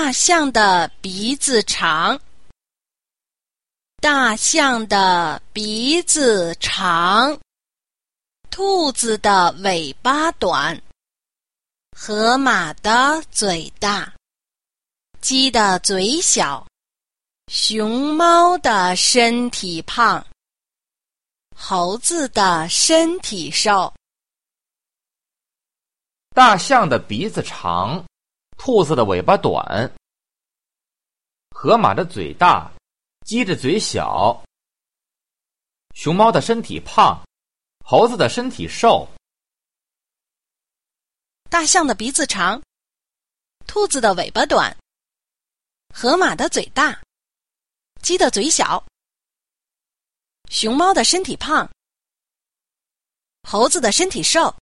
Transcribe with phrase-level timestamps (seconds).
[0.00, 2.18] 大象的鼻子长，
[3.96, 7.36] 大象的鼻子长，
[8.48, 10.80] 兔子的尾巴短，
[11.90, 14.14] 河马的嘴大，
[15.20, 16.64] 鸡的嘴小，
[17.48, 20.24] 熊猫的身体胖，
[21.56, 23.92] 猴子的身体瘦。
[26.36, 28.02] 大象的鼻子长，
[28.58, 29.64] 兔子的尾巴短，
[31.52, 32.70] 河马的嘴大，
[33.24, 34.44] 鸡的嘴小，
[35.94, 37.24] 熊猫的身体胖，
[37.84, 39.08] 猴子的身体瘦。
[41.48, 42.60] 大象的鼻子长，
[43.66, 44.76] 兔子的尾巴短，
[45.94, 47.00] 河马的嘴大，
[48.02, 48.84] 鸡的嘴小，
[50.50, 51.70] 熊猫的身体胖，
[53.44, 54.52] 猴子的身体瘦。